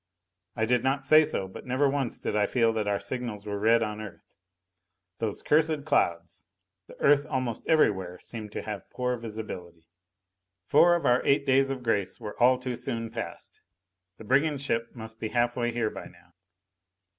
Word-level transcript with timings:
I 0.55 0.65
did 0.65 0.83
not 0.83 1.05
say 1.05 1.23
so, 1.23 1.47
but 1.47 1.67
never 1.67 1.87
once 1.87 2.19
did 2.19 2.35
I 2.35 2.47
feel 2.47 2.73
that 2.73 2.87
our 2.87 2.99
signals 2.99 3.45
were 3.45 3.59
read 3.59 3.83
on 3.83 4.01
Earth. 4.01 4.35
Those 5.19 5.43
cursed 5.43 5.85
clouds! 5.85 6.47
The 6.87 6.99
Earth 6.99 7.27
almost 7.27 7.67
everywhere 7.67 8.17
seemed 8.17 8.51
to 8.53 8.63
have 8.63 8.89
poor 8.89 9.15
visibility. 9.15 9.85
Four 10.65 10.95
of 10.95 11.05
our 11.05 11.21
eight 11.23 11.45
days 11.45 11.69
of 11.69 11.83
grace 11.83 12.19
were 12.19 12.33
all 12.41 12.57
too 12.57 12.73
soon 12.75 13.11
passed. 13.11 13.61
The 14.17 14.23
brigand 14.23 14.59
ship 14.61 14.89
must 14.95 15.19
be 15.19 15.27
half 15.27 15.55
way 15.55 15.71
here 15.71 15.91
by 15.91 16.07
now. 16.07 16.33